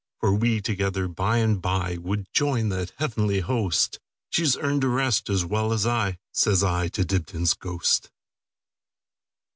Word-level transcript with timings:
For 0.19 0.33
we 0.33 0.61
together 0.61 1.07
by 1.07 1.37
and 1.37 1.61
byWould 1.61 2.25
join 2.33 2.69
that 2.69 2.91
heavenly 2.97 3.41
host; 3.41 3.99
She 4.31 4.43
's 4.43 4.57
earned 4.57 4.83
a 4.83 4.87
rest 4.87 5.29
as 5.29 5.45
well 5.45 5.71
as 5.71 5.85
I,"Says 5.85 6.63
I 6.63 6.87
to 6.87 7.05
Dibdin's 7.05 7.53
ghost. 7.53 8.09